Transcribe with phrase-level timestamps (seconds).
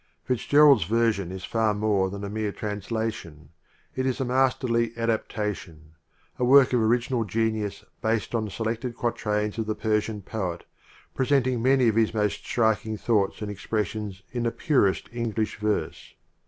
[0.27, 3.49] FitzGerald's version is far more than a mere translation;
[3.95, 5.91] it is a masterly adap tation;
[6.39, 11.27] a work of original genius based on seletled quatrains of the Persian poet \ pre
[11.27, 16.15] senting many of his most striking thoughts and expressions in the purest English verse.